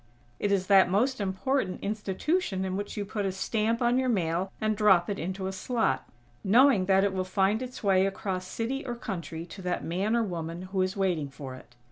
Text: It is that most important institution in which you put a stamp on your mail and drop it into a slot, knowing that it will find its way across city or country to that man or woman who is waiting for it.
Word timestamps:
It 0.39 0.51
is 0.51 0.65
that 0.65 0.89
most 0.89 1.21
important 1.21 1.83
institution 1.83 2.65
in 2.65 2.75
which 2.75 2.97
you 2.97 3.05
put 3.05 3.23
a 3.23 3.31
stamp 3.31 3.83
on 3.83 3.99
your 3.99 4.09
mail 4.09 4.51
and 4.59 4.75
drop 4.75 5.11
it 5.11 5.19
into 5.19 5.45
a 5.45 5.51
slot, 5.51 6.09
knowing 6.43 6.85
that 6.85 7.03
it 7.03 7.13
will 7.13 7.23
find 7.23 7.61
its 7.61 7.83
way 7.83 8.07
across 8.07 8.47
city 8.47 8.83
or 8.83 8.95
country 8.95 9.45
to 9.45 9.61
that 9.61 9.83
man 9.83 10.15
or 10.15 10.23
woman 10.23 10.63
who 10.63 10.81
is 10.81 10.97
waiting 10.97 11.29
for 11.29 11.53
it. 11.53 11.75